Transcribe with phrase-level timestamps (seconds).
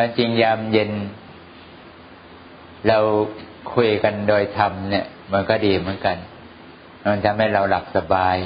[0.00, 0.90] ตอนจริงยามเย็น
[2.88, 2.98] เรา
[3.74, 6.16] คุยกันโดยธรรมเนี่ย มันก็ดีเหมือนกัน
[7.10, 8.36] มันทำให้เราหลับสบาย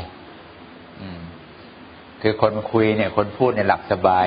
[2.22, 4.26] คือคนคุยเนี่ย คนพูดเนี่ยหลับสบาย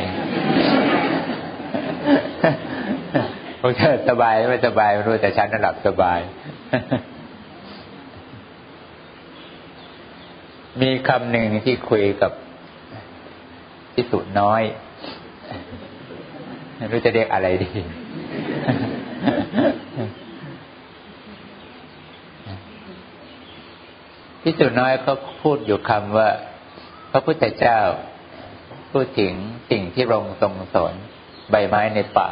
[3.59, 6.19] พวกเธอสบายไม่สบายไม่รู้แต่ฉันน่ะหลับสบาย
[10.81, 12.31] มีคำหนึ่งที่คุยกับ
[13.93, 14.63] พิสุน้อย
[16.75, 17.69] ไม่รู้จะเรียกอะไรดี
[24.41, 26.29] พิสุน้อยเขาพูดอยู่คำว่า
[27.11, 27.79] พระพุทธเจ้า
[28.91, 29.33] พูดถึง
[29.71, 30.93] สิ่งที่รงทรงสอน
[31.51, 32.29] ใบไม้ในป่า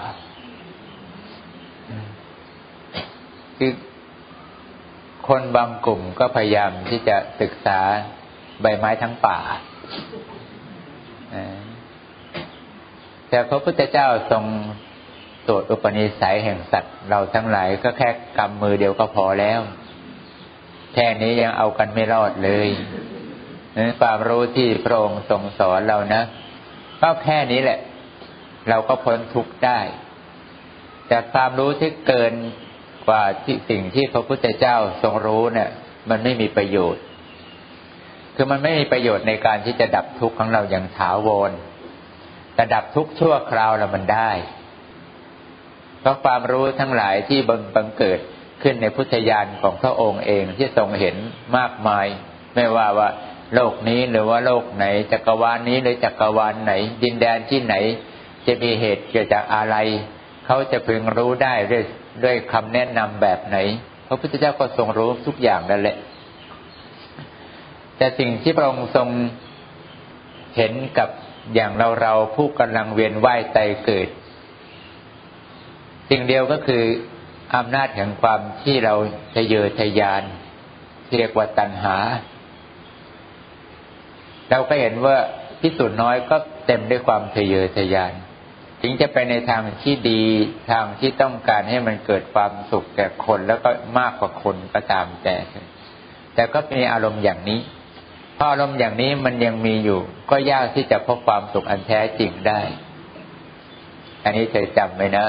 [3.57, 3.71] คือ
[5.27, 7.79] คนบางกลุ่มก็พยายามที่จะศึกษา
[8.61, 9.39] ใบไม้ทั้งป่า
[13.33, 14.43] แต่พระพุทธเจ้าทรง
[15.47, 19.59] ตรวจอุปนิสัยแห่งสัตว์เราทั้งหลายก็แค่กำมือเดียวก็พอแล้ว
[20.93, 22.69] แค่นี้ยังเอากันไม่รอดเลย
[23.75, 26.23] นั้นความรู้ที่พระองค์ทรงสอนเรานะ
[27.01, 27.79] ก็แค่นี้แหละ
[28.69, 29.79] เราก็พ้นทุกข์ได้
[31.07, 32.33] แต่ความรู้ที่เกิน
[33.07, 35.69] กว่าที่สิ่งที่พระพุทธเจ้าทรงรู้เนี่ย
[36.09, 37.03] มันไม่มีประโยชน์
[38.35, 41.53] คือมันไม่มีประโยชน์ในการที่จะดับทุกข์ของเราอย่างถาวร
[42.55, 44.31] แต่ดับทุกชั่วคราวแล้วมันได้
[45.99, 48.19] เพราะความรู้ทั้งหลายที่บังบังเกิด
[48.63, 51.15] ขึ้นในพุทธญาณของพระองค์เองที่ทรงเห็น
[51.57, 52.07] มากมาย
[52.55, 53.09] ไม่ว่าว่า
[53.55, 56.73] โลกนี้หรือว่าโลกไหน จักรวาลนนี้หรือจักรวาลไหน
[57.03, 57.75] ดินแดนที่ไหน
[58.47, 59.75] จะมีเหตุเกิดจากอะไร
[60.45, 61.83] เขาจะพึงรู้ได้ด้วย
[62.23, 63.57] ด้วยคำแนะนำแบบไหน
[64.07, 65.97] พระพุทธเจ้าก็ทรงรู้ทุกอย่างนั่นแหละ
[67.97, 69.07] แต่สิ่งที่พระองค์ทรง
[70.57, 71.09] เห็นกับ
[71.55, 74.07] อย่างเราเราผู้กำลังเวียนว่ายใจเกิด
[76.09, 76.83] สิ่งเดียวก็คือ
[77.55, 78.93] อำนาจแห่งความที่เรา
[79.35, 80.23] ทะเยอทะยาน
[81.05, 81.97] ที่เรียกว่าตัณหา
[84.49, 85.17] เราก็เห็นว่า
[85.61, 88.13] พิสูจน์น้อยก็เต็มด้วยความทะเยอทะยาน
[88.81, 90.21] ถึงจะไปในทางที่ดี
[90.71, 95.35] ทางที่ต้องการให้มันเกิดความสุขแก่คนแล้วก็มากกว่าคนก็ตามแต่
[96.35, 97.59] แต่ก็มีอารมณ์อย่างนี้
[98.37, 99.99] พออารมณ์อย่างนี้มันยังมีอยู่
[100.29, 102.61] ก็ยากที่จะพบความสุขอันแท้จริงได้
[104.23, 105.25] อันนี้เคยจำไว้นะ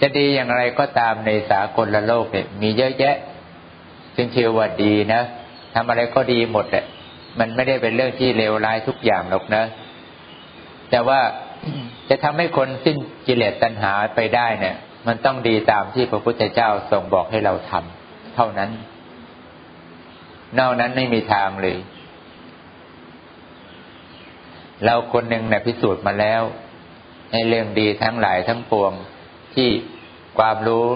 [0.00, 3.16] จะดีอย่างไรก็ตามในสากลละโลกเนี่ยมีเยอะแยะ
[4.16, 5.22] ซึ่งเชื่อว่าดีนะ
[5.74, 6.84] ทำอะไรก็ดีหมดแหละ
[7.38, 9.64] มันไม่ได้เป็นเรื่องที่เลวร้ายทุกอย่างหรอกนะ
[10.90, 11.20] แต่ว่า
[12.08, 14.76] จะทำให้คนสิ้นกิเลสตัณหาไปได้เนี่ย
[15.06, 18.70] มันต้องดีตามที่พระพุทธเจ้าทรงบอกให้เราทำเท่านั้น
[20.58, 21.76] นอกนั้นไม่มีทางเลย
[24.84, 26.42] เราคนหนึ่งเนี่ยพิสูจน์มาแล้ว
[27.32, 28.92] ในเรื่องดีทั้งหลายทั้งปวง
[29.54, 29.68] ที่
[30.38, 30.86] ความรู้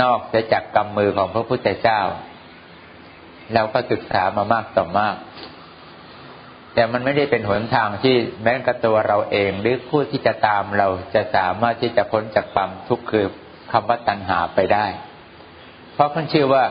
[0.00, 2.00] นอกจะจากกำมือของพระพุทธเจ้า
[3.54, 5.16] เราก็ศึกษามามากต่อมาก
[6.74, 13.26] แต่มันไม่ได้เป็นหนทางที่แม้กระตัวเราเองหรือผู้ที่จะตามเราจะสามารถที่จะพ้นจากความทุกข์คือ
[13.72, 14.86] คำว่าตัณหาไปได้
[15.94, 16.64] เพราะเขาเชื่อว่า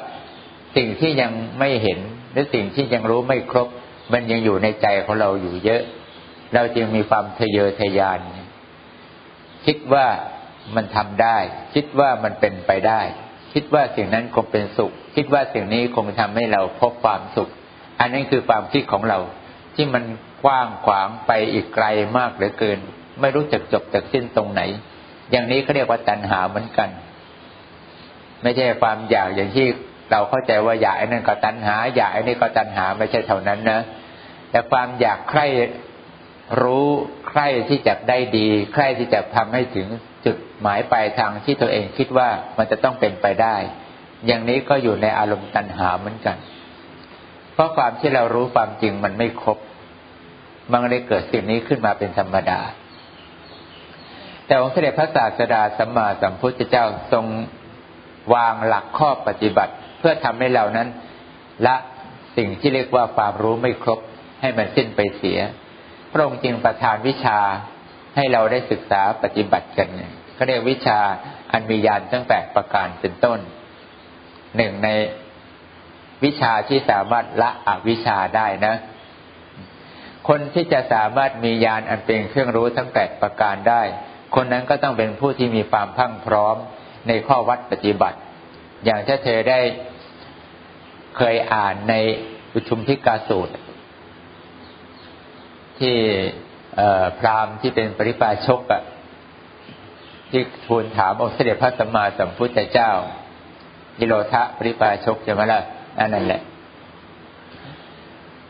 [0.76, 2.00] สิ่งที่ยังไม่เห็น
[2.32, 3.68] หรือสิ่งที่ยังรู้ไม่ครบ
[4.14, 5.82] มันยังอยู่ในใจของเราอยู่เยอะ
[6.54, 8.20] เราจึงมีความทะเยอทะยาน
[9.66, 10.08] คิดว่า
[10.76, 11.38] มันทำได้
[11.74, 13.02] คิดว่ามันเป็นไปได้
[13.54, 17.50] คิดว่าสิ่งนั้นคงเป็นสุข คิดว่าสิ่งนี้คงทำให้เราพบความสุข
[18.00, 19.20] อันนี้นคือความคิดของเรา
[19.76, 20.04] ที่มัน
[20.44, 21.86] กว้างขวางไปอีกไกล
[22.18, 22.80] มากเหลือเกิน
[23.22, 24.62] ไม่รู้จักจบจากสิ้นตรงไหน
[25.32, 26.90] อย่างนี้เขาเรียกว่าตัณหาเหมือนกัน
[28.42, 29.68] ไม่ใช่ความอยากอย่างที่
[30.12, 33.80] เราเข้าใจว่าอยากไอ้นั่นก็ตัณหา อยากไอ้นี่ก็ตัณหาไม่ใช่เท่านั้นนะ
[34.52, 35.48] แต่ความอยากใคร่
[36.62, 36.88] รู้
[37.28, 39.88] ใคร่ที่จะได้ดี ใคร่ที่จะทำให้ถึง
[40.26, 43.56] จุดหมายปลายทางที่ตัวเองคิดว่ามันจะต้องเป็นไปได้
[44.26, 46.38] อย่างนี้ก็อยู่ในอารมณ์ตัณหาเหมือนกัน
[47.54, 49.58] เพราะความที่เรารู้ความจริงมันไม่ครบ
[50.72, 52.60] มันเลยเกิดสิ่งนี้ขึ้นมาเป็นธรรมดา
[54.46, 57.26] แต่องค์เสด็จพระศาสดาสัมมาสัมพุทธเจ้าทรง
[58.34, 60.88] วางหลักข้อปฏิบัติ เพื่อทำให้เรานั้น
[61.68, 61.76] ละ
[62.38, 64.00] สิ่งที่เรียกว่าความรู้ไม่ครบ
[64.42, 65.40] ให้มันสิ้นไปเสีย
[66.12, 67.40] พระองค์จึงประทานวิชา
[68.16, 69.88] ให้เราได้ศึกษาปฏิบัติกัน
[70.36, 71.00] เขาเรียกวิชา
[71.52, 73.40] อันมียานตั้งแต่ประการเป็นต้น
[74.58, 74.90] หนึ่งใน
[76.24, 78.76] วิชาที่สามารถละอวิชาได้นะ
[80.28, 83.82] คนที่จะสามารถมียานอันเป็นเครื่องรู้ทั้งแปดประการได้
[84.36, 86.56] คนนั้นก็ต้องเป็นผู้ที่มีความพังพร้อม
[87.08, 88.18] ในข้อวัดปฏิบัติ
[88.86, 89.60] อย่างถ้าเธอได้
[91.18, 91.96] เคยอ่านใน
[92.54, 93.54] อุชุมพิกาสูตร
[95.80, 95.96] ที่
[97.20, 98.84] พราหมณ์ที่เป็นปริปาชกอะ
[100.32, 102.92] ที่ทูลถามองค์เสด็จพระสัมมาสัมพุทธเจ้า
[104.00, 105.62] ยิโรทะปริปาชกใช่ไหมล่ะ
[106.14, 106.42] นั่นแหละ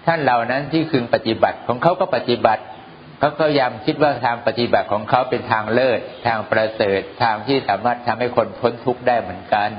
[0.06, 2.64] ท่านเหล่านั้นที่คืนปฏิบัติของเขาก็ปฏิบัติ
[3.20, 9.70] เขาก็ยำคิดว่าทางปฏิบัติของเขาเป็นทางเลิศ ทางประเสริฐทางที่สามารถทำให้คนพ้นทุกข์ได้เหมือนกัน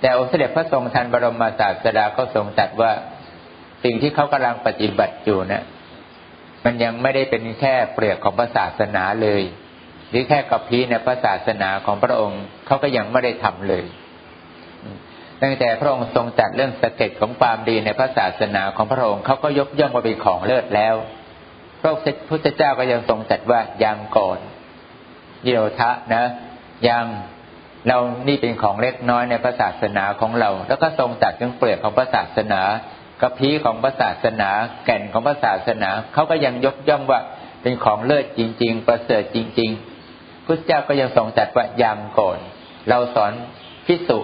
[0.00, 2.92] แต่องค์เสด็จพระทรงทันบรมศาสดาก็ทรงตรัสว่า
[3.84, 5.62] สิ่งที่เขากำลังปฏิบัติอยู่เนะี่ย
[6.64, 9.42] มันยังไม่ได้เป็นแค่เปลือกของพระศาสนาเลย
[10.10, 13.84] หรือแค่กับพีในพระศาสนาของพระองค์เขาก็ยังไม่ได้ทำเลย
[15.42, 20.94] ตั้งแต่พระองค์ทรงจัดเรื่องสเก็ตของความดีในพระศาสนาของพระองค์เขาก็ยกย่องว่าเป็นของเลิศแล้ว
[21.80, 21.92] พระ
[22.28, 24.38] พุทธเจ้าก็ยังทรงจัดว่ายังก่อน
[25.42, 26.24] โรทะนะ
[26.88, 27.06] ยัง
[27.88, 27.98] เรา
[28.28, 32.60] นี่เป็นของเล็กน้อยในพระศาสนาของเรา แล้วก็ทรงจัดเรื่องเปลือกของพระศาสนา
[33.20, 34.50] กระพีของพระศาสนา
[34.84, 37.20] แก่นของพระศาสนาเขาก็ยังยกย่องว่า
[37.62, 39.70] เป็นของเลิศจริง ๆ ประเสริฐจริง
[40.08, 42.38] ๆพุทธเจ้าก็ยังทรงจัดว่ายังก่อน
[42.88, 43.32] เราสอน
[43.86, 44.18] พิสุ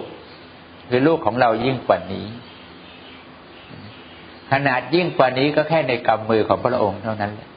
[0.89, 2.25] คือลูกของเรายิ่งกว่านี้
[4.51, 7.49] ขนาดยิ่งกว่านี้ก็แค่ในกำมือของพระองค์เท่านั้นแหละ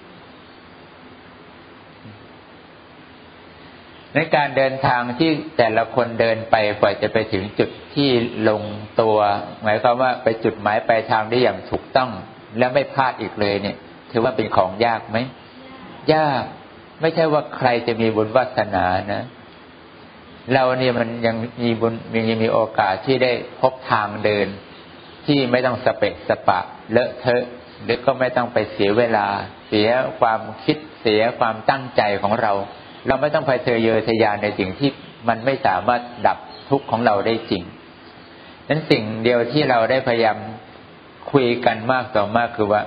[4.17, 8.11] ในการเดินทางที่แต่ละคนเดินไปกว่าจะไปถึงจุดที่
[8.49, 8.63] ลง
[9.01, 9.19] ตัว
[9.63, 12.11] หมายความว่าไปจุดหมายปลายทางได้อย่างถูกต้อง
[12.59, 13.77] และไม่พลาดอีกเลยเนี่ย
[14.11, 15.19] ถือว่าเป็นของยากไหม
[16.15, 16.43] ยาก
[17.01, 19.23] ไม่ใช่ว่าใครจะมีบุญวาสนานะ
[20.55, 21.95] เราเนี่ยมันยังมีบุญ
[22.31, 24.47] ยังมีโอกาสที่ได้พบทางเดิน
[25.27, 26.61] ที่ไม่ต้องสเปกสปะ
[26.93, 27.45] เลอะเทอะ
[27.85, 29.27] หรือก็ไม่ต้องไปเสียเวลา
[29.69, 29.89] เสีย
[30.21, 32.53] ความคิดเสียความตั้งใจของเรา
[33.07, 34.91] เราไม่ต้องไปเทเยอทยานในสิ่งที่
[35.29, 36.39] มันไม่สามารถดับ
[36.69, 37.63] ทุกข์ของเราได้จริง
[38.69, 40.39] นั้นสิ่งเดียวที่เราได้พยายาม
[41.33, 42.83] คุยกันมากต่อมากคือว่า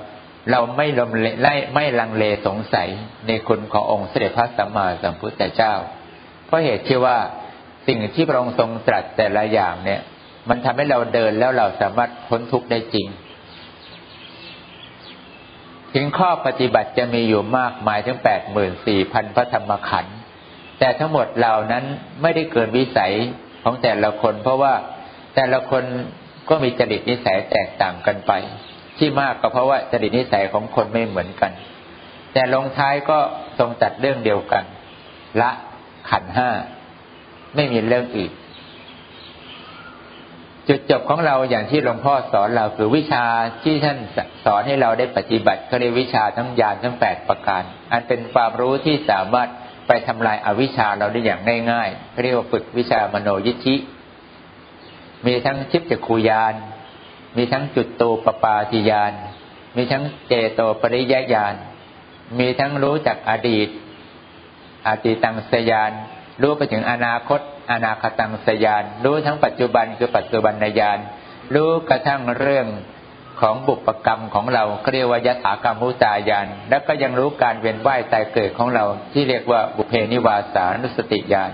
[0.51, 1.12] เราไม่ลม
[1.42, 2.89] ไล่ไม่ลังเลสงสัย
[3.27, 5.74] ในคุณขององค์เสด็จพระสัมมาสัมพุทธเจ้า
[6.45, 7.18] เพราะเหตุที่ว่า
[7.88, 10.01] สิ่งที่พระองค์ทรงตรัสแต่ละอย่างเนี่ย
[10.50, 13.07] มันทำให้เราเดินแล้วเราสามารถพ้นทุกข์ได้จริง
[15.94, 20.18] ถึงข้อปฏิบัติจะมีอยู่มากมายถึงแปดหมื่นสี่พันพระธรรมขันธ์
[20.80, 21.83] แต่ทั้งหมดเหล่านั้น
[22.21, 23.13] ไม่ได้เกินวิสัย
[23.63, 24.74] ของแต่ละคน เพราะว่า
[25.36, 25.83] แต่ละคน
[26.50, 28.31] ก็มีจริตนิสัยแตกต่างกันไป
[28.97, 31.51] ที่มากก็เพราะว่าจริตนิสัยของคนไม่เหมือนกัน
[32.33, 33.19] แต่ลงท้ายก็
[33.59, 34.63] ทรงตัดเรื่องเดียวกัน
[35.42, 35.51] ละ
[36.09, 36.50] ขันห้า
[37.56, 38.31] ไม่มีเรื่องอื่น
[40.67, 43.25] จุดจบของเราอย่างที่หลวงพ่อสอนเราคือวิชา
[43.63, 43.97] ที่ท่าน
[44.45, 49.50] สอนให้เราได้ปฏิบัติก็เรียกวิชาทั้งญาณทั้งแปดประการ อันเป็นความรู้ที่สามารถ
[49.88, 51.41] ไปทำลายอาวิชชาเราได้อย่าง
[51.71, 53.75] ง่ายๆเรียกว่าฝึกวิชามโนยิธิ
[55.25, 56.53] มีทั้งชิปจักขูยาน
[57.38, 59.13] มีทั้งจุดโตปปาติยาน
[59.75, 61.56] มีทั้งเจโตปริยญาณ
[62.39, 63.69] มีทั้งรู้จักอดีต
[64.88, 65.91] อดีตังสยาน
[66.41, 67.39] รู้ไปถึงอนาคต
[67.71, 71.00] อนาคตังสยาน รู้ทั้งปัจจุบันคือปัจจุบันนญาณ
[71.56, 72.68] รู้กระทั่งเรื่อง
[73.42, 74.63] ของบุปกรรมของเรา
[74.94, 81.51] เรียกว่ายถากรรมุตายาน แล้วก็ยังรู้การเวียนว่ายตายเกิดของเรา ที่เรียกว่าบุเพนิวาสานุสติญาณ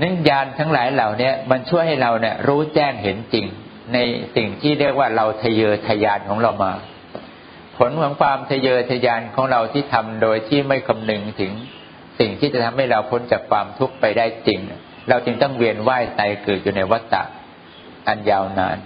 [0.00, 3.46] นั่นญาณทั้งหลายเหล่านี้มันช่วยให้เราเนี่ยรู้แจ้งเห็นจริง
[3.92, 3.98] ใน
[4.36, 6.72] สิ่งที่เรียกว่าเราทะเยอทะยานของเรามา
[7.76, 11.52] ผลของความทะเยอทะยานของเราที่ทำโดยที่ไม่คำนึงถึง
[12.18, 14.60] สิ่งที่จะทำให้เราพ้นจากความทุกข์ไปได้จริง
[15.08, 17.22] เราจึงต้องเวียนว่ายตายเกิดอยู่ในวัฏฏะ
[18.08, 18.76] อันยาวนาน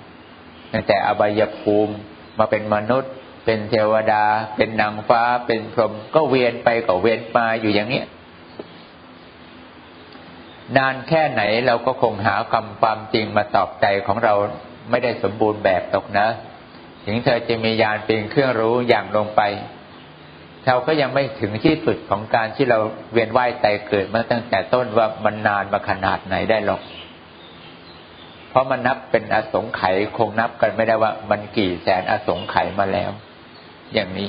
[0.73, 1.95] ตั้งแต่อบายภูมิ
[2.39, 3.13] มาเป็นมนุษย์
[3.45, 4.25] เป็นเทวดา
[4.57, 8.07] เป็นนางฟ้า เป็นพรหมก็เวียนไปก็เวียนมาอยู่อย่างเนี้ย
[10.77, 14.35] นานแค่ไหนเราก็คงหาคำความจริงมาตอบใจของเรา
[14.91, 16.29] ไม่ได้สมบูรณ์แบบตกนะ
[17.07, 19.43] ถึงเธอจะมียานเป็นเครื่องรู้อย่างลงไป
[20.67, 22.79] เราก็ยังไม่ถึงที่สุดของการที่เรา
[23.13, 26.81] เวียนว่ายตายเกิดมาตั้งแต่ต้นว่ามันนานมาขนาดไหนได้หรอก
[28.51, 33.11] เพราะมันนับเป็นอสงไขยคงนับกันไม่ได้ว่ามันกี่แสนอสงไขยมาแล้ว
[33.95, 34.29] อย่างนี้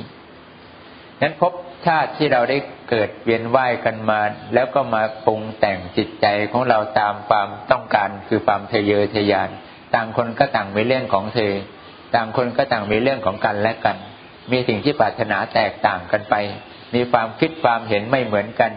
[1.22, 1.54] นั้นพบ
[1.86, 2.58] ชาติที่เราได้
[2.90, 4.20] เกิดเวียนว่ายกันมา
[4.54, 9.50] แล้วก็มาปรุงแต่งจิตใจของเราตามความต้องการคือความทะเยอทะยาน
[9.94, 11.54] ต่างคนก็ต่างมีเรื่องของเธอ
[12.16, 13.98] ต่างคนก็ต่างมีเรื่องของกันและกัน
[14.52, 16.36] มีสิ่งที่ปรารถนาแตกต่างกันไป
[16.96, 18.72] มีความคิดความเห็นไม่เหมือนกัน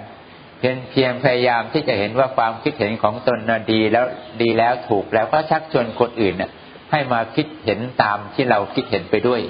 [0.58, 4.06] เพียงเพียงพยายามที่จะเห็นว่าความคิดเห็นของตนน่ะดีแล้ว
[4.42, 6.50] ดีแล้วถูกแล้วก็ชักชวนคนอื่นน่ะ
[6.90, 9.40] ให้มาคิดเห็นตามที่เราคิดเห็นไปด้วย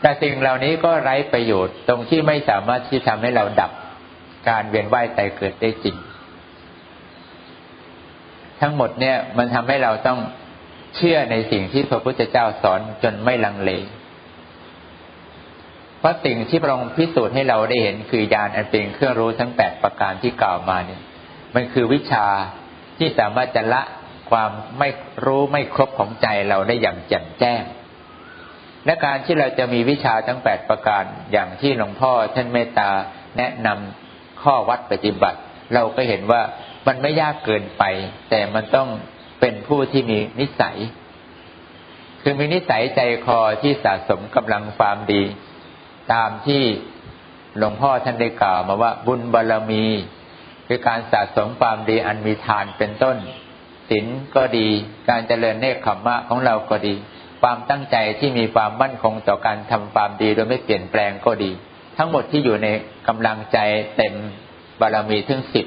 [0.00, 3.70] แต่สิ่งเหล่านี้ก็ไร้ประโยชน์ตรงที่ไม่สามารถที่ทำให้เราดับ
[4.48, 5.96] การเวียนว่ายตายเกิดได้จริง
[8.60, 10.18] ทั้งหมดเนี่ยมันทำให้เราต้อง
[10.96, 13.70] เชื่อในสิ่งที่พระพุทธเจ้าสอนจนไม่ลังเล
[15.98, 21.00] เพราะสิ่งที่พระองค์พิสูจน์ให้เราได้เห็นคือญาณอันเป็นเครื่องรู้ทั้งแปดประการที่กล่าวมาเนี่ย
[21.54, 22.26] มันคือวิชา
[22.98, 23.82] ที่สามารถจะละ
[24.30, 24.88] ความไม่
[25.26, 27.62] รู้ไม่ครบของใจเราได้อย่างแจ่มแจ้ง
[28.86, 32.90] และการที่เราจะมีวิชาทั้งแปดประการอย่างที่หลวงพ่อท่านเมตตา
[33.38, 35.38] แนะนำข้อวัดปฏิบัติ
[35.74, 36.42] เราก็เห็นว่า
[36.86, 37.84] มันไม่ยากเกินไป
[38.30, 38.88] แต่มันต้อง
[39.40, 40.76] เป็นผู้ที่มีนิสัย
[42.22, 45.22] คือมีนิสัยใจคอที่สะสมกำลังความดี
[46.12, 46.62] ตามที่
[47.58, 49.84] หลวงพ่อท่านได้กล่าวมาว่าบุญบารรมี
[50.68, 53.16] คือการสะสมความดีอันมีทานเป็นต้น
[53.90, 54.68] ศีลก็ดี
[55.08, 56.94] การเจริญเนคขมมะของเราก็ดี
[57.42, 61.50] ความตั้งใจที่มีความมั่นคงต่อการทำความดีโดยไม่เปลี่ยนแปลงก็ดี
[61.96, 62.68] ทั้งหมดที่อยู่ใน
[63.08, 63.58] กำลังใจ
[63.96, 64.14] เต็ม
[64.80, 65.66] บารมีถึงสิบ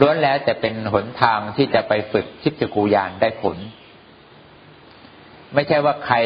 [0.00, 3.56] ล้วนแล้วแต่เป็นหนทางที่จะไปฝึกชิพจกูยานได้ผล
[5.54, 6.16] ไม่ใช่ว่าใคร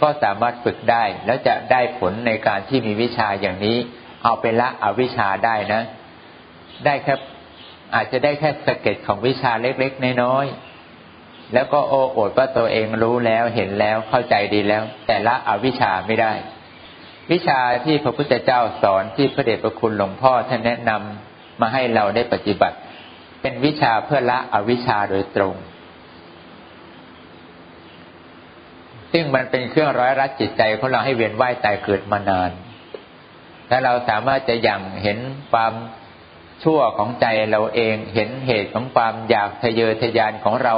[0.00, 3.76] ก็สามารถฝึกได้ แล้วจะได้ผลในการที่มีวิชาอย่างนี้
[4.24, 5.82] เอาไปละอวิชาได้นะ
[6.84, 7.14] ได้แค่
[7.94, 16.32] อาจจะได้แค่สเก็ตของวิชาเล็กๆน้อยๆแล้วก็โอ้โอดว่าตัวเองรู้แล้วเห็นแล้วเข้าใจดีแล้ว แต่ละอวิชาไม่ได้
[17.32, 22.76] วิชาที่พระพุทธเจ้าสอนที่พระเดชพระคุณหลวงพ่อท่านแนะนำมาให้เราได้ปฏิบัติ
[23.40, 25.54] เป็นวิชาเพื่อละอวิชชาโดยตรง
[29.12, 32.50] ซึ่งมันเป็นเครื่องร้อยรัดจิตใจของเราให้เวียนว่ายตายเกิดมานาน
[33.68, 35.18] ถ้าเราสามารถจะยังเห็น
[35.52, 35.72] ความ
[36.64, 40.74] ชั่วของใจเราเองเห็นเหตุของความอยากทะเยอทะยานของเรา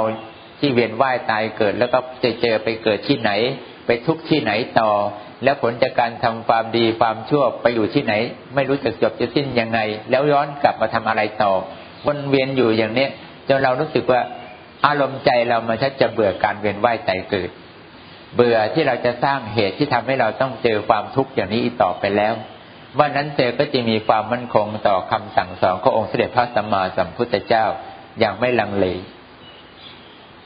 [0.59, 3.31] ที่เวียนว่ายตายเกิด แล้วก็จะเจอไปเกิดที่ไหน
[3.85, 4.91] ไปทุกที่ไหนต่อ
[5.43, 8.13] แล้วผลจากการทำความดีความชั่วไปอยู่ที่ไหน
[8.55, 11.53] ไม่รู้จะจบจะสิ้นยังไง แล้วย้อนกลับมาทำอะไรต่อ
[12.07, 13.09] วนเวียนอยู่อย่างเนี้ย
[13.47, 14.21] จนเรารู้สึกว่า
[14.85, 17.49] อารมณ์ใจเรามันชัดจะเบื่อการเวียนว่ายใจเกิด
[18.35, 22.33] เบื่อที่เราจะสร้างเหตุที่ทำให้เราต้องเจอความทุกข์อย่างนี้อีกต่อไปแล้ว
[22.99, 27.65] วันนั้นเจอก็จะมีความมั่นคงต่อคำสั่งสอนขององค์เสด็จพระสัมมาสัมพุทธเจ้า
[28.19, 28.85] อย่างไม่ลังเล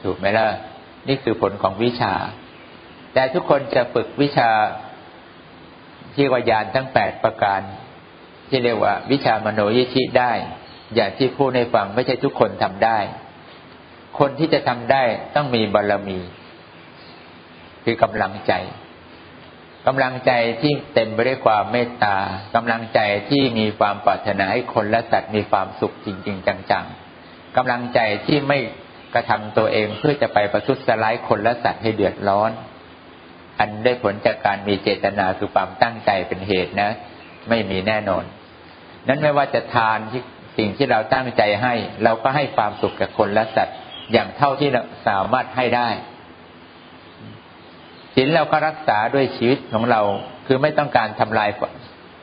[0.02, 0.46] ถูกไหมล่ะ
[1.08, 2.14] นี่คือผลของวิชา
[3.14, 4.50] แต่ทุกคนจะฝึกวิชา
[6.14, 7.60] ที่วายานทั้งแปดประการ
[8.48, 10.32] ที่เรียกว่าวิชามโนยิชิได้
[10.94, 12.98] อย่างที่พูดในฟังไม่ใช่ทุกคนทำได้
[14.18, 15.02] คนที่จะทำได้
[15.34, 16.18] ต้องมีบารรมี
[17.84, 18.52] คือกำลังใจ
[19.86, 20.32] กำลังใจ
[20.62, 22.16] ที่เต็มไปด้วยความเมตตา
[22.54, 28.58] กำลังใจที่มีความปรารถนาให้คนและสัตว์มีความสุขจริง ๆ จังๆกำลังใจที่ไม่
[29.14, 32.50] กระทำตัวเองเพื่อจะไปประทุษร้ายคนและสัตว์ให้เดือดร้อน
[33.58, 36.90] อันได้ผลจากการมีเจตนาคือความตั้งใจเป็นเหตุนะ
[37.48, 38.24] ไม่มีแน่นอน
[39.08, 40.22] นั้นไม่ว่าจะทานที่
[40.56, 43.76] สิ่งที่เราตั้งใจให้ เราก็ให้ความสุขกับคนและสัตว์
[44.12, 45.88] อย่างเท่าที่เราสามารถให้ได้
[48.14, 50.00] ศีลเราก็รักษาด้วยชีวิตของเรา
[50.46, 51.50] คือไม่ต้องการทำลาย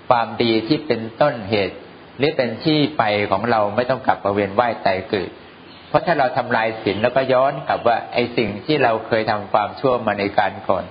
[0.09, 1.75] ความดีที่เป็นต้นเหตุ
[2.17, 5.29] หรือเป็นที่ไปของเราไม่ต้องกลับมาเวียนว่ายตายเกิด
[5.87, 10.83] เพราะถ้าเราทำลายศีลแล้วก็ย้อนกลับว่าไอ้สิ่งที่เราเคยทำความชั่วมาในการก่อน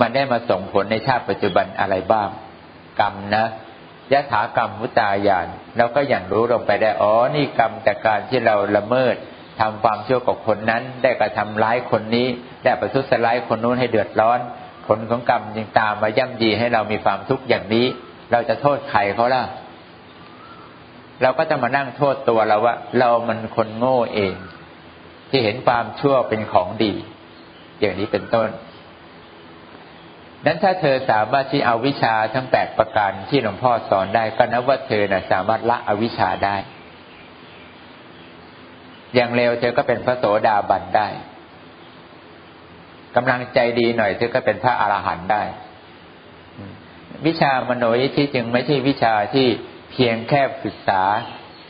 [0.00, 2.28] มันได้มาส่งผลในชาติปัจจุบันอะไรบ้าง
[3.00, 3.44] กรรมนะ
[4.12, 9.14] ยะถากรรมมุตายานเราก็อย่างรู้ลงไปได้อ๋อนี่กรรมจากการที่เราละเมิด
[9.60, 12.26] ทำความชั่วกับคนนั้น ได้กระทำร้ายคนนี้
[12.64, 14.40] ได้ประทุษร้ายคนนู้นให้เดือดร้อน
[14.86, 17.86] ผลของกรรมยังตามมาย่ำยีให้เรามีความทุกข์อย่างนี้
[18.32, 19.42] เราจะโทษใครเขาล่ะ
[21.22, 24.34] เราก็จะมานั่งโทษตัวเราว่า เรามันคนโง่เอง
[25.30, 26.92] ที่เห็นความชั่วเป็นของดี
[27.80, 28.48] อย่างนี้เป็นต้น
[30.46, 36.56] นั้นถ้าเธอสามารถที่เอาวิชาทั้งแปดประการที่หลวงพ่อสอนได้ก็นับว่าเธอนะ่ะสามารถละอวิชาได้
[39.14, 41.08] อย่างเร็วเธอก็เป็นพระโสดาบันได้
[43.16, 45.42] กำลังใจดีหน่อยเธอก็เป็นพระอรหันต์ได้
[47.26, 49.46] วิชามโนยิธิจึงไม่ใช่วิชาที่
[49.92, 51.02] เพียงแค่ศึกษา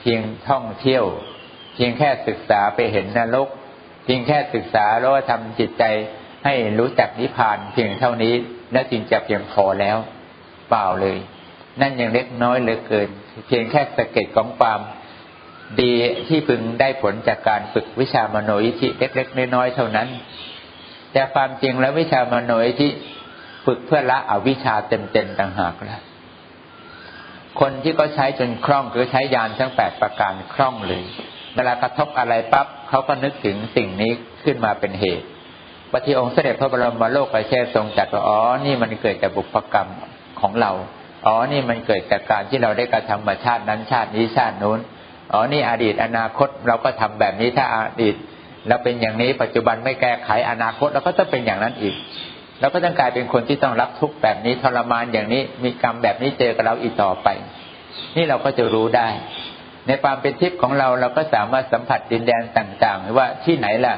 [0.01, 1.05] เพียงท่องเที่ยว
[1.75, 3.49] เพียงแค่ศึกษาไปเห็นนรก
[4.05, 5.85] เพียงแค่ศึกษาแล้วทำจิตใจ
[6.45, 8.35] ให้รู้จักนิพพานเพียงเท่านี้
[8.73, 9.97] และจึงจะเพียงพอแล้ว
[10.69, 11.19] เปล่าเลย
[11.81, 13.09] นั่นยังเล็กน้อยเหลือเกิน
[13.47, 14.81] เพียงแค่สเก็ตของความ
[15.81, 15.93] ดี
[16.29, 20.09] ที่พึงได้ผลจากการฝึกวิชามโนยิธิเล็กๆน้อยๆเท่านั้น
[21.13, 22.89] แต่ความจริงแล้ววิชามโนยิธิ
[23.67, 26.03] ฝึกเพื่อละอวิชาเต็มๆต่างหากแล้ว
[27.61, 31.03] คนที่เขาใช้จนคล่องคือใช้ยานทั้งแปดประการคล่องเลย
[31.55, 34.13] เวลากระทบอะไรปั๊บเขาก็นึกถึงสิ่งนี้
[34.45, 35.27] ขึ้นมาเป็นเหตุ
[35.93, 39.89] ปฏิองค์เสด็จพระบรมโลกไปเชษทรงจัดว่าอ๋อนี่มันเกิดจากบุพกรรม
[40.41, 40.73] ของเรา
[41.27, 44.81] อ๋อนี่มันเกิดจากการที่เราได้กระทำมาชาตินั้นชาตินี้ชาตินู้น
[45.33, 48.15] อ๋อนี่อดีตอนาคตเราก็ทำแบบนี้ถ้าอดีต
[48.69, 51.95] เราเป็นอย่างนี้ปัจจุบันไม่แก้ไขอนาคตเราก็จะเป็นอย่างนั้นอีก
[52.61, 57.29] เราก็ต้องกลายเป็นคนที่ต้องรับทุกข์แบบนี้ทรมานอย่างนี้มีกรรมแบบนี้เจอกับเราอีกต่อไป
[58.17, 59.09] นี่เราก็จะรู้ได้
[59.87, 63.95] ในความเป็นทิพย์ของเราเราก็สามารถสัมผัสดินแดนต่างๆว่าที่ไหนล่ะ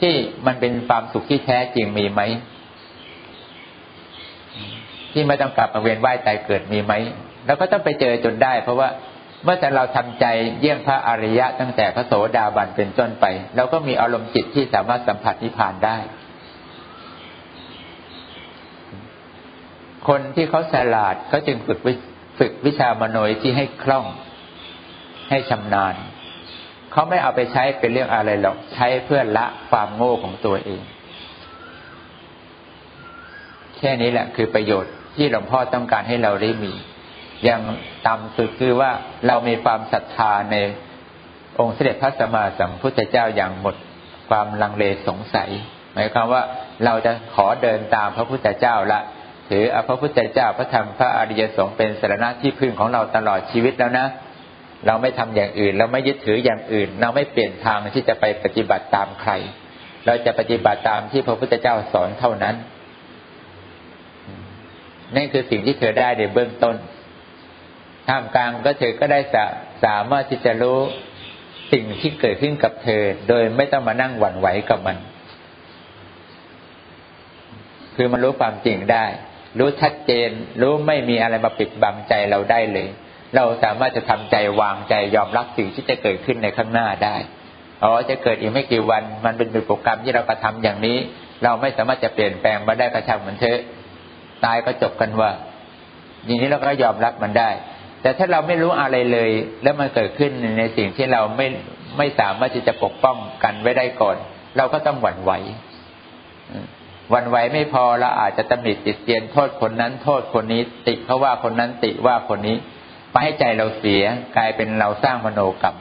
[0.00, 0.14] ที่
[0.46, 2.20] มันเป็นความสุขที่แท้จริงมีไหม
[5.12, 6.92] ที่ไม่ต้องกลับมาเวียนว่ายตายเกิดมีไหม
[7.46, 8.88] เราก็ต้องไปเจอจนได้ เพราะว่า
[9.44, 10.26] เมื่อแต่เราทำใจ
[10.60, 13.24] เยี่ยงพระอริยะ ตั้งแต่พระโสดาบันเป็นต้นไป
[13.56, 15.98] เราก็มีอารมณ์จิตที่สามารถสัมผัสนิพพานได้
[20.08, 21.78] คนที่เขาฉลาดเขาจึงฝึก
[22.38, 24.04] ฝึกวิชามโนยที่ให้คล่อง
[25.30, 25.94] ให้ชำนาญ
[26.96, 30.82] เขาไม่เอาไปใช้เป็นเรื่องอะไรหรอกใช้เพื่อละความโง่ของตัวเอง
[33.76, 36.72] แค่นี้แหละคือประโยชน์ที่หลวงพ่อต้องการให้เราได้มี
[37.44, 37.62] อย่าง
[38.06, 38.90] ต่ำสุดคือว่า
[39.26, 40.56] เรามีความศรัทธาใน
[41.58, 43.76] องค์เสด็จพระสัมมาสัมพุทธเจ้าอย่างหมด
[44.28, 45.50] ความลังเลสงสัย
[45.92, 46.42] หมายความว่า
[46.84, 49.00] เราจะขอเดินตามพระพุทธเจ้าละ
[49.48, 54.06] ถืออพระพุทธเจ้าพระธรรมพระอริยสงฆ์เป็นสารณะที่พึ่งของเราตลอดชีวิตแล้วนะ
[54.86, 59.32] เราไม่ทำอย่างอื่น เราไม่ยึดถืออย่างอื่น เราไม่เปลี่ยนทางที่จะไปปฏิบัติตามใคร
[60.06, 62.54] เราจะปฏิบัติตามที่พระพุทธเจ้าสอนเท่านั้น
[65.14, 66.76] นั่นคือสิ่งที่เธอได้ในเบื้องต้น
[68.08, 69.44] ท่ามกลางก็เธอก็ได้สา
[69.84, 70.78] สามารถที่จะรู้
[71.72, 74.96] สิ่งที่เกิดขึ้นกับเธอ โดยไม่ต้องมานั่งหวั่นไหวกับมัน
[77.96, 79.04] คือมันรู้ความจริงได้
[79.58, 80.30] รู้ชัดเจน
[80.60, 82.88] รู้ไม่มีอะไรมาปิดบังใจเราได้เลย
[83.34, 87.16] เราสามารถจะทำใจวางใจยอมรับสิ่งที่จะเกิดขึ้นในข้างหน้าได้
[87.82, 90.96] อ๋อจะเกิดอีกไม่กี่วัน มันเป็นโปรแกรมที่เรากระทาอย่างนี้
[91.42, 93.58] เราไม่สามารถจะเปลี่ยนแปลงมาได้กระชับเหมือนเธอ
[94.44, 95.30] ตายก็จบกันว่า
[96.24, 97.50] อย่างนี้เราก็ยอมรับมันได้
[98.02, 99.30] แต่ถ้าเราไม่รู้อะไรเลย
[99.62, 101.46] แล้วมันเกิดขึ้นในสิ่งที่เราไม่
[101.98, 104.16] ไม่สามารถที่จะปกป้องกันไว้ได้ก่อน
[104.56, 105.32] เราก็ต้องหวั่นไหว
[107.10, 112.56] หวั่นไหวไม่พอเราอาจจะตำหนิติดเตียนโทษคนนั้นโทษคนนี้ ติเขาว่าคนนั้นติว่าคนนี้
[113.10, 114.02] ไปให้ใจเราเสีย
[114.36, 115.76] กลายเป็นเราสร้างมโนกรรม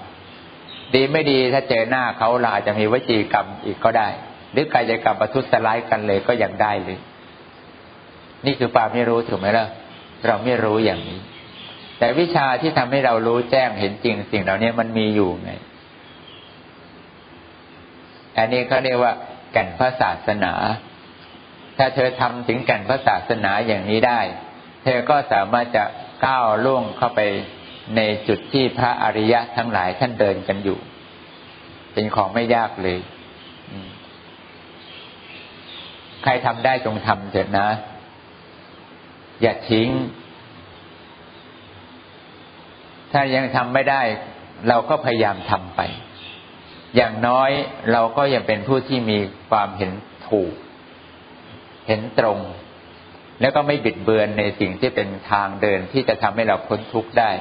[0.94, 4.10] ดีไม่ดีถ้าเจอหน้าเขาเราอาจจะมีวจีกรรมอีกก็ได้
[4.52, 7.00] หรือกายกรรมประทุษร้ายกันเลยก็ยังได้เลย
[8.46, 9.68] นี่คือความไม่รู้ถูกไหมล่ะ
[10.28, 11.20] เราไม่รู้อย่างนี้
[12.00, 15.52] แต่วิชาที่ทำให้เรารู้แจ้งเห็นจริงสิ่งเหล่านี้มันมีอยู่ไง
[18.38, 19.14] อันนี้เขาเรียกว่า
[19.52, 20.54] แก่นพระศาสนา
[21.78, 24.22] ถ้าเธอทำถึงแก่นพระศาสนาอย่างนี้ได้
[24.84, 25.84] เธอก็สามารถจะ
[26.26, 27.22] ก้าวล่วงเข้าไป
[27.96, 30.80] ในจุดที่พระอริยะทั้งหลายท่านเดินกันอยู่
[31.94, 33.00] เป็นของไม่ยากเลย
[36.24, 37.70] ใครทำได้จงทำเถิดนะ
[39.42, 39.90] อย่าทิ้ง
[43.12, 44.02] ถ้ายังทำไม่ได้
[44.68, 45.82] เราก็พยายามทำไป
[46.96, 47.52] อย่างน้อย
[47.92, 49.92] เราก็ยังเป็นผู้ที่มีความเห็น
[50.28, 50.54] ถูก
[51.88, 52.40] เห็นตรง
[53.42, 57.32] แล้วก็ไม่บิดเบือนในสิ่งที่เป็นทางเดินที่จะทำให้เราพ้นทุกข์ได้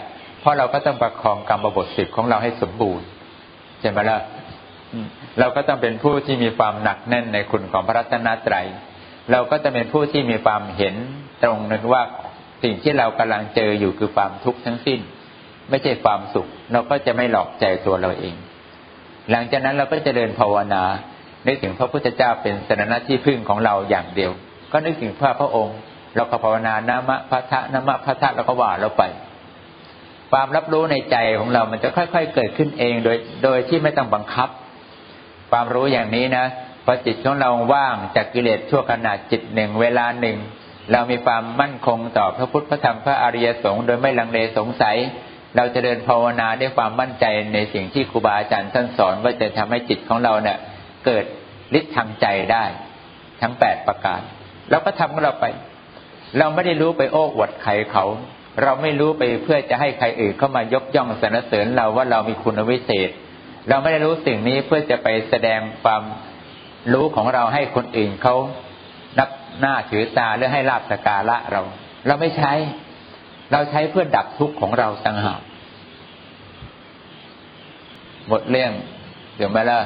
[0.40, 3.06] เพราะเราก็ต้องประคองกรรมบทสิบของเราให้สมบูรณ์
[3.80, 4.18] ใช่ไหมล่ะ
[5.38, 8.66] เราก็ต้องเป็นผู้ที่มีความหนักแน่นในคุณของพระรัตนตรัย
[9.32, 10.94] เราก็จะเป็นผู้ที่มีความเห็น
[11.42, 12.02] ตรงนึงว่า
[12.62, 15.00] สิ่งที่เรากำลังเจออยู่คือความทุกข์ทั้งสิ้น
[15.70, 18.34] ไม่ใช่ความสุข เราก็จะไม่หลอกใจตัวเราเอง
[19.30, 20.82] หลังจากนั้นเราก็จะเดินภาวนา
[21.46, 24.32] นึกถึงพระพุทธเจ้าเป็นสนที่พึ่งของเราอย่างเดียว
[24.74, 25.78] ก็นึกถึงพระพระองค์
[26.16, 29.02] เราก็ภาวนานามะพัทะนามะพัทะแล้วก็ว่าเราไป
[30.30, 34.48] ความรับรู้ในใจของเรามันจะค่อย ๆ เกิดขึ้นเองโดยโดยที่ไม่ต้องบังคับ
[35.50, 36.46] ความรู้อย่างนี้นะ
[36.84, 40.38] พอจิตของเราว่างจากกิเลสชั่วขณะจิตหนึ่งเวลาหนึ่ง
[40.92, 44.96] เรามีความมั่นคงต่อพระพุทธพระธรรมพระอริยสงฆ์โดยไม่ลังเลสงสัย
[45.56, 50.58] เราจะเดินภาวนาด้วยความมั่นใจในสิ่งที่ครูบาอาจารย์ท่านสอนว่าจะทำให้จิตของเราเนี่ย
[51.06, 51.24] เกิด
[51.78, 52.64] ฤทธิ์ทางใจได้
[53.40, 54.20] ทั้งแปดประการ
[54.70, 55.46] เราก็ทำของเราไป
[56.38, 58.04] เราไม่ได้รู้ไปโอ้อวดใครเขา
[58.62, 63.10] เราไม่รู้ไปเพื่อจะให้ใครอื่นเข้ามายกย่องสรรเสริญเราว่าเรามีคุณวิเศษ
[63.68, 66.02] เราไม่ได้รู้สิ่งนี้เพื่อจะไปแสดงความ
[66.92, 68.34] รู้ของเราให้คนอื่นเขา
[69.18, 71.62] นับหน้าถือตาหรือให้ลาบสการะเรา
[72.06, 72.52] เราไม่ใช้
[73.52, 75.40] เราใช้เพื่อดับทุกข์ของเราต่างหาก
[78.28, 78.72] หมดเรื่อง
[79.36, 79.78] เดี๋ยวมาละ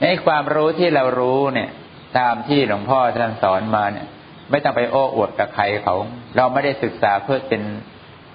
[0.00, 1.70] ในความรู้ที่เรารู้เนี่ย
[2.18, 4.06] ตามที่หลวงพ่อท่านสอนมาเนี่ย
[4.50, 5.94] ไม่ต้องไปโอ้อวดกับใครเขา
[6.36, 7.62] เราไม่ได้ศึกษาเพื่อเป็น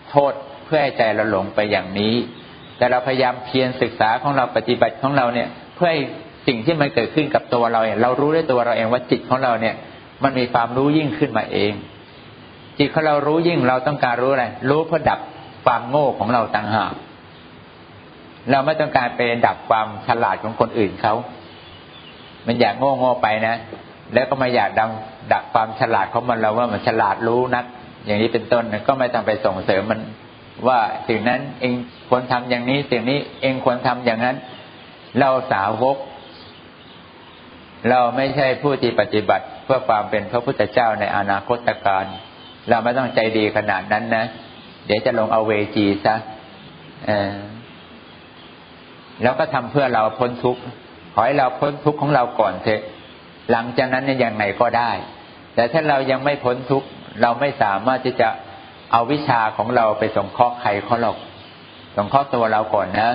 [0.10, 0.34] โทษ
[0.66, 2.16] เพื่อให้ใจเราหลงไปอย่างนี้
[2.78, 6.02] แต่เราพยายามเพียรศึกษาของเราปฏิบัติของเราเนี่ย เพื่อให้
[6.48, 9.76] สิ่งที่มันเกิดขึ้นกับตัวเราเนี่ยเรารู้ด้วยตัวเราเองว่าจิตของเราเนี่ย
[10.24, 11.74] มันมีความรู้ยิ่งขึ้นมาเอง
[12.80, 15.20] จิตของเรารู้ยิ่งเราต้องการรู้อะไรรู้เพื่อดับ
[15.66, 16.94] ความโง่ของเราต่างหาก
[18.52, 21.14] เราไม่ต้องการไปดับความฉลาดของคนอื่นเขา
[22.48, 23.56] มันอยากโง่โง่ไปนะ
[24.14, 24.92] แล้วก็ไม่อยากดัง
[25.34, 27.66] ดักความฉลาดของมันเราว่ามันฉลาดรู้นัก
[28.06, 30.02] อย่างนี้เป็นต้นก็ไม่ต้องไปส่งเสริมมัน
[30.68, 31.74] ว่าสิ่งนั้นเอง
[32.10, 34.36] ควรทำอย่างนี้สิ่งนี้เองควรทำอย่างนั้น
[35.20, 35.98] เราสาวก
[37.90, 42.06] เราไม่ใช่ผู้ที่ปฏิบัติเพื่อความเป็นพระพุทธเจ้าในอนาคตการ
[42.70, 44.26] เราไม่ต้องใจดีขนาดนั้นนะ
[44.86, 46.16] เดี๋ยวจะลงเอาเวจีซะ
[49.24, 50.62] แล้วก็ทำเพื่อเราพ้นทุกข์
[51.14, 52.82] ขอให้เราพ้นทุกข์ของเราก่อนเถอะ
[53.52, 54.92] หลังจากนั้นเนี่ยยังไงก็ได้
[55.56, 56.88] แต่ถ้าเรายังไม่พ้นทุกข์
[57.22, 58.30] เราไม่สามารถที่จะ
[58.92, 61.18] เอาวิชาของเราไปส่งเคราะห์ใครเขาหรอก
[61.96, 63.10] ส่งเคราะห์ตัวเราก่อนนะ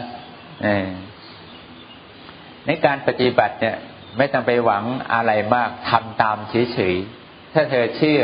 [2.66, 3.76] ในการปฏิบัติเนี่ย
[4.16, 8.22] ไม่ต้องไปหวังอะไรมากทำตามเฉยๆถ้าเธอเชื่อ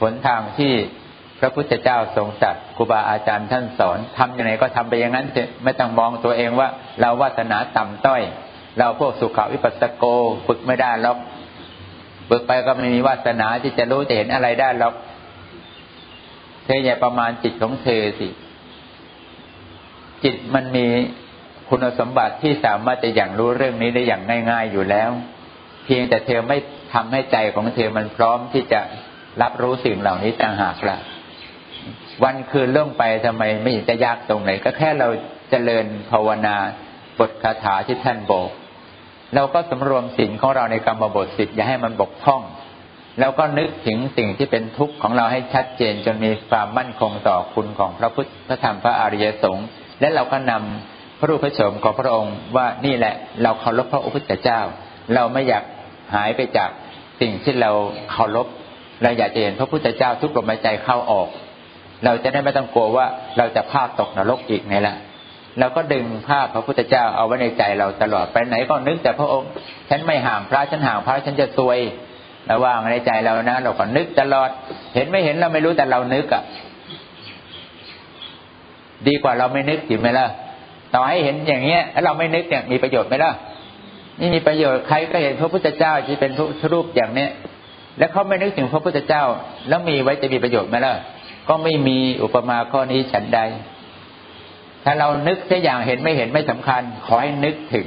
[0.00, 0.72] ผลทางที่
[1.40, 6.68] พระพุทธเจ้าทรงจัดครูบาอาจารย์ท่านสอนทำยังไงก็ทำไปอย่างนั้นเถอะไม่ต้องมองตัวเองว่า
[7.00, 8.22] เราวาสนาต่ำต้อย
[8.78, 10.04] เราพวกสุขวิปัสสโก
[10.46, 11.18] ฝึกไม่ได้หรอก
[12.28, 14.94] ฝึกไปก็ไม่มีวาสนาที่จะรู้จะเห็นอะไรได้หรอก
[16.64, 18.28] เธออย่าประมาณจิตของเธอสิ
[20.24, 20.86] จิตมันมี
[21.68, 25.10] คุณสมบัติที่สามารถจะอย่างรู้เรื่องนี้ได้อย่างง่าย ๆอยู่แล้ว
[25.84, 26.58] เพียงแต่เธอไม่
[26.94, 28.80] ทำให้ใจของเธอมันพร้อมที่จะ
[29.42, 30.98] รับรู้สิ่งเหล่านี้ต่างหากละ
[32.24, 35.18] วันคืนเรื่องไปทำไมไม่เห็นจะยากตรงไหน ก็แค่เราจ
[35.50, 36.56] เจริญภาวนา
[37.18, 38.50] บทคาถาที่ท่านบอก
[39.34, 42.42] เราก็สำรวมสิ่งของเราในกรรมบทสิทธิ์อย่าให้มันบกพร่อง
[43.20, 49.66] แล้วก็นึกถึงสิ่งที่เป็นทุกข์ของเราให้ชัดเจนจนมีความมั่นคงต่อคุณของพระพุทธธรรมพระอริยสงฆ์
[50.00, 54.60] และเราก็นำพระรูปพระชมของพระองค์ว่านี่แหละเราเคารพพระพุทธเจ้า
[55.14, 55.64] เราไม่อยาก
[56.14, 56.70] หายไปจาก
[57.20, 57.70] สิ่งที่เรา
[58.10, 58.46] เคารพ
[59.02, 61.28] เราอยากจะเห็นพระพุทธเจ้าทุกลมหายใจเข้าออก
[62.04, 63.06] เราจะได้ไม่ต้องกลัวว่า
[63.38, 64.96] เราจะพลาดตกนรกอีกไงล่ะ
[65.58, 69.50] เราก็ดึงภาพพระพุทธเจ้าเอาไว้ในใจเราตลอดไปไหนก็นึกแต่พระองค์
[69.90, 71.78] ฉันไม่ห่างพระฉันห่างพระฉันจะซวย
[72.50, 74.50] ระว่างในใจเรานะเราก็นึกตลอด
[74.94, 76.42] เห็นไม่เห็นเราไม่รู้แต่เรานึกอะ
[79.08, 80.26] ดีกว่าเราไม่นึกอยู่ไหมล่ะ
[80.94, 83.32] ต่อให้เห็นอย่างเงี้ยแล้วเราไม่นึกเนี่ยมีประโยชน์ไหมล่ะ
[84.20, 87.30] นี่มีประโยชน์ใครก็เห็นพระพุทธเจ้าที่เป็นพระรูปอย่างเนี้ย
[87.98, 89.22] แล้วเขาไม่นึกถึงพระพุทธเจ้า
[89.68, 90.94] แล้วมีไว้จะมีประโยชน์ไหมล่ะ
[91.48, 93.40] ก็ไม่มีอุปมาข้อนี้ฉันใด
[94.88, 97.86] ถ้าเรานึกแค่อย่างเห็นไม่เห็นไม่สำคัญ ขอให้นึกถึง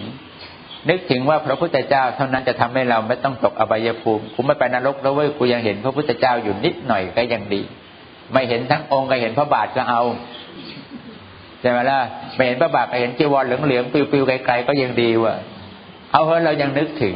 [0.89, 7.61] นึกถึงว่าพระพุทธเจ้าเท่านั้นจะทำให้เราไม่ต้องตกอบายภูมิกูไม่ไปนรกแล้วเว้ยกูยังเห็นพระพุทธเจ้าอยู่นิดหน่อยก็ยังดี
[8.33, 10.01] ไม่เห็นทั้งองค์ก็เห็นพระบาทก็เอา
[11.61, 11.99] ใช่ไหมล่ะ
[12.35, 15.35] ไม่เห็นพระบาทก็เห็นจีวรเหลืองๆปิวๆไกลๆก็ยังดีว่ะ
[16.11, 17.15] เอาเพราะเรายังนึกถึง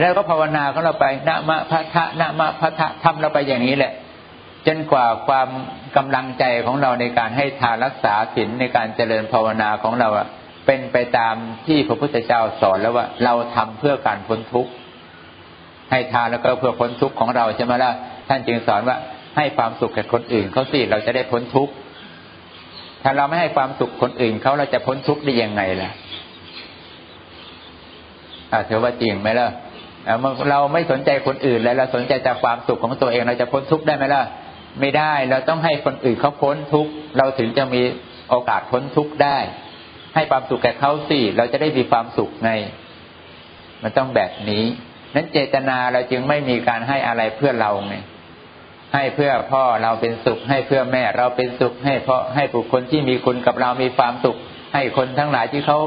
[0.00, 3.92] แล้วก็ภาวนาของเราไปนะมะพะทะนะมะพะทะทำเราไปอย่างนี้แหละ
[4.68, 5.48] จนกว่าความ
[5.96, 10.08] กำลังใจของเราในการให้ทานรักษาศีลในการเจริญภาวนาของเรา
[10.66, 11.34] เป็นไปตาม
[11.66, 14.70] ที่พระพุทธเจ้าสอนแล้วว่าเราทำเพื่อการพ้นทุกข์
[15.90, 17.92] ให้ทานแล้วก็เพื่อพ้นทุกข์ของเราใช่ไหมล่ะ
[18.28, 18.96] ท่านจึงสอนว่า
[19.36, 21.72] ให้ความสุขแก่คนอื่นเขาสิเราจะได้พ้นทุกข์
[23.02, 25.90] ถ้าเราไม่ให้ความสุขคนอื่นเขาเราจะพ้นทุกข์ได้ยังไงล่ะ
[28.52, 29.48] อาเธอว่าจริงไหมล่ะ
[30.50, 34.22] เราไม่สนใจคนอื่นแล้วเราสนใจแต่ความสุขของตัวเองเราจะพ้นทุกข์ได้ไหมล่ะ
[34.80, 37.82] ไม่ได้ เราต้องให้คนอื่นเขาพ้นทุกข์เราถึงจะมี
[38.30, 39.38] โอกาสพ้นทุกข์ได้
[40.14, 42.50] ให้ความสุขแก่เขาสิเราจะได้มีความสุขไง
[43.82, 44.64] มันต้องแบบนี้
[45.14, 47.94] นั้นเจตนาเราจึงไม่มีการให้อะไรเพื่อเราไง
[48.94, 54.36] ให้เพื่อพ่อเราเป็นสุข ให้เพื่อแม่เราเป็นสุข ให้พ่อให้บุคคลที่มีคุณกับเรามีความสุข
[54.74, 55.78] ให้คนทั้งหลายที่เขา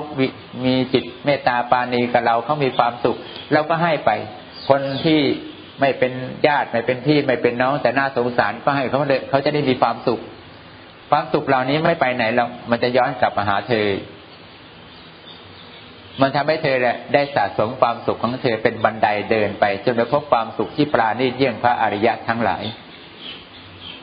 [0.66, 3.18] มีจิตเมตตาปาณีกับเราเขามีความสุข
[3.54, 4.12] เราก็ให้ไป
[4.70, 5.22] คนที่
[5.80, 6.12] ไม่เป็น
[6.48, 10.22] ญาติไม่เป็นพี่ไม่เป็นน้องแต่น่าสงสารก็ให้เขาเลยเขาจะได้มีความสุข
[11.12, 13.88] ความสุขเหล่านี้ไม่ไปไหนหรอกมันจะย้อนกลับมาหาเธอ
[16.22, 22.64] มันทำให้เธอแหละได้สะสมความสุขของเธอเป็นบันไดเดินไป จนไปพบความสุขที่ปราณีตเยี่ยงพระอริยะทั้งหลาย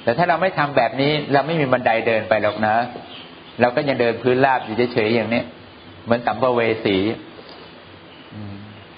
[0.02, 2.74] แต่ถ้าเราไม่ทำแบบนี้เราไม่มีบันไดเดินไปหรอกนะ
[3.60, 5.42] เราก็ยังเดินพื้นราบอยู่เฉยๆอย่างนี้
[6.04, 6.96] เหมือนสัมภเวสี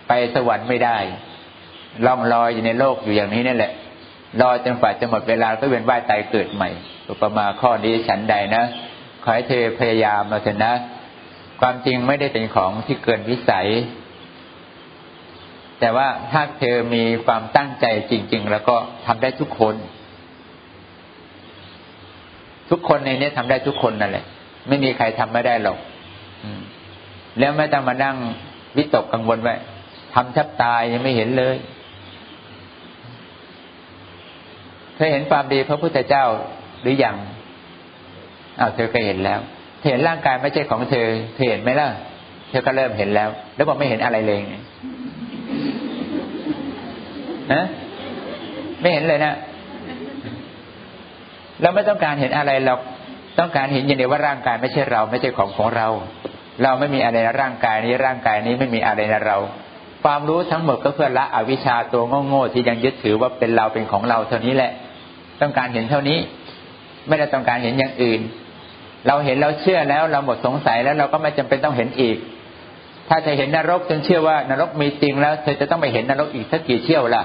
[0.08, 0.98] ไปสวรรค์ไม่ได้
[2.06, 3.72] ล่องลอยอยู่ในโลกอยู่อย่างนี้นี่แหละ
[4.40, 6.70] รอจนฝ่าจะหมดเวลาก็เวียนว่ายตายเกิดใหม่
[7.10, 8.64] อุปมาข้อนี้ฉันใดนะ
[9.22, 10.72] ขอให้เธอพยายามมาเถอะนะ
[11.60, 13.68] ความจริงไม่ได้เป็นของที่เกินวิสัย
[15.80, 18.76] แต่ว่าถ้าเธอมีความตั้งใจจริง ๆ แล้วก็
[19.06, 19.74] ทำได้ทุกคน
[22.70, 24.24] ทุกคนในนี้ทำได้ทุกคนนั่นแหละ
[24.68, 25.78] ไม่มีใครทำไม่ได้หรอก
[27.38, 28.16] แล้วไม่ต้องมานั่ง
[28.76, 29.54] วิตกกังวลไว้
[30.14, 31.56] ทำแทบตายยังไม่เห็นเลย
[34.88, 36.24] เธอเห็นความดีพระพุทธเจ้า
[36.82, 37.16] หรือยัง
[38.60, 39.40] อ้าวเธอก็เห็นแล้ว
[39.78, 41.88] เธอเห็นร่างกายไม่ใช่ของเธอ เธอเห็นไหมล่ะ
[42.50, 44.40] เธอก็เริ่มเห็นแล้ว แล้วบอกไม่เห็นอะไรเลย
[47.52, 47.64] นะ
[48.80, 49.32] ไม่เห็นเลยนะ
[51.62, 52.74] เราไม่ต้องการเห็นอะไรเรา
[53.38, 55.88] ต้องการเห็นอย่างเดียวว่าร่างกายไม่ใช่เรา ไม่ใช่ของของเรา
[56.62, 59.36] เราไม่มีอะไรในร่างกายนี้ร่างกายนี้ไม่มีอะไรในเรา
[60.04, 64.72] ความรู้ทั้งหมดก็เพื่อละอวิชชาตัวโง่ๆที่ยังยึดถือว่าเป็นเราเป็นของเราเท่านี้แหละ
[65.42, 66.18] ต้องการเห็นเท่านี้
[67.08, 68.20] ไม่ได้ต้องการเห็นอย่างอื่น
[69.06, 72.16] เราเห็นเราเชื่อแล้วเราหมดสงสัยแล้วเราก็ไม่จำเป็นต้องเห็นอีก
[73.08, 77.22] ถ้าจะเห็นนรกจนเชื่อว่านรกมีจริงแล้ว เธอจะต้องไปเห็นนรกอีกสักกี่เที่ยวล่ะ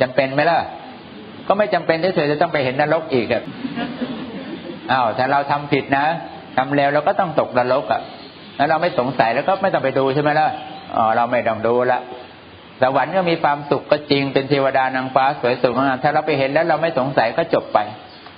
[0.00, 0.58] จำเป็นไหมล่ะ
[1.48, 3.42] ก็ไม่จำเป็นที่เธอจะต้องไปเห็นนรกอีกอะ
[4.92, 6.06] อ้าวถ้าเราทำผิดนะ
[6.56, 8.00] ทำแล้วเราก็ต้องตกนรกอะ
[8.56, 10.48] แล้วเราไม่สงสัยแล้วก็ไม่ต้องไปดูใช่ไหมล่ะ
[10.96, 12.00] อ๋อเราไม่ต้องดูละ
[12.82, 17.78] สวรรค์ก็มีความสุขก็จริงเป็นเทวดานางฟ้าสวยสุดงามถ้าเราไปเห็นแล้วเราไม่สงสัยก็จบไป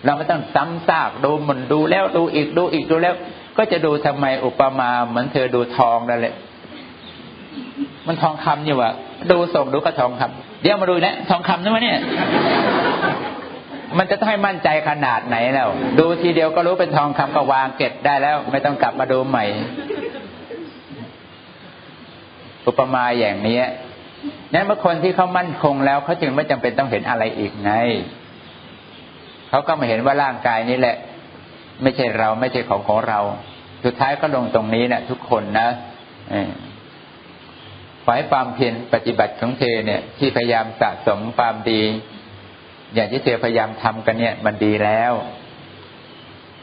[0.04, 3.14] เราไม่ต้องซ้ำซากดูมันดูแล้วดูอีกดูอีกดูแล้ว
[3.59, 6.35] ก็จะดูทำไมอุปมาเหมือนเธอดูทองนั่นแหละ
[8.07, 8.92] มันทองคำอยู่วะ
[9.30, 11.98] ดูส่งดูก็ทองคำเดี๋ยวมาดูนะทองคำนี่วะเนี่ย
[13.98, 19.44] มันจะต้องให้มั่นใจขนาดไหนแล้ว ดูทีเดียวก็รู้เป็นทองคำก็วางเก็บได้แล้ว ไม่ต้องกลับมาดูใหม่
[22.66, 23.61] อุปมาอย่างนี้
[24.52, 27.72] นั้นเมื่อคนที่เขามั่นคงแล้วเขาจึงไม่จำเป็นต้องเห็นอะไรอีกไง
[29.48, 30.96] เขาก็มาเห็นว่าร่างกายนี้แหละ
[31.82, 33.20] ไม่ใช่เราไม่ใช่ของของเรา
[33.84, 35.68] สุดท้ายก็ลงตรงนี้นะทุกคนนะ
[38.02, 41.82] ขอให้ความเพียรปฏิบัติของเธอเนี่ย ที่พยายามสะสมความดี
[42.94, 45.12] อย่างที่เธอพยายามทำกันเนี่ย มันดีแล้ว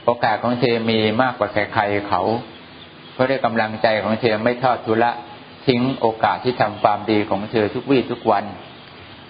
[0.05, 2.21] โอกาสของเธอมีมากกว่าใครๆเขา
[3.13, 5.11] เพราะได้กำลังใจของเธอไม่ทอดทุละ
[5.67, 8.45] ทิ้งโอกาสที่ทำความดีของเธอทุกวี่ทุกวัน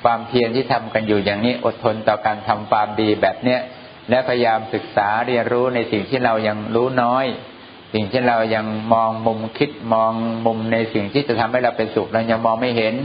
[0.03, 3.59] ความเพียรที่ทำกันอยู่อย่างนี้อดทนต่อการทำความดีแบบเนี้ย
[4.09, 7.25] และพยายามศึกษาเรียนรู้ในสิ่งที่เรายังรู้น้อย
[7.93, 10.13] สิ่งที่เรายังมองมุมคิดมอง
[10.45, 12.95] มุมในสิ่งที่จะทำให้เราเป็นสุขเรายังมองไม่เห็น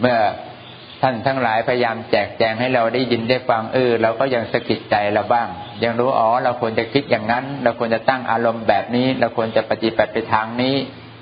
[0.00, 0.18] เมื่อ
[1.02, 5.48] ท่านทั้งหลายพยายามแจกแจงให้เราได้ยินได้ฟังเออเราก็ยังสะกิดใจเราบ้าง
[5.84, 10.76] ยังรู้อ๋อเราควรจะคิดอย่างนั้น เราควรจะตั้งอารมณ์แบบนี้ เราควรจะปฏิบัติไปทางนี้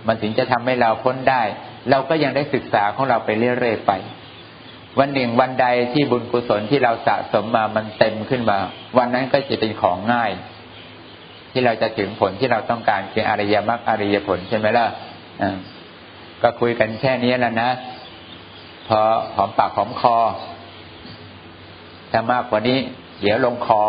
[0.06, 1.42] มันถึงจะทำให้เราพ้นได้
[1.90, 3.92] เราก็ยังได้ศึกษาของเราไปเรื่อยๆไป
[4.98, 8.58] วันหนึ่งวันใดที่บุญกุศลที่เราสะสมมามันเต็มขึ้นมา
[8.98, 10.32] วันนั้นก็จะเป็นของง่าย
[11.52, 14.86] ที่เราจะถึงผลที่เราต้องการคืออริยมรรคอริยผลใช่ไหมล่ะ
[16.42, 17.70] ก็คุยกันแค่นี้แล้วนะ
[18.88, 19.00] พอ
[19.36, 20.16] หอมปากหอมคอ
[22.10, 22.78] ถ้ามากกว่านี้
[23.20, 23.82] เดี๋ยวลงคอ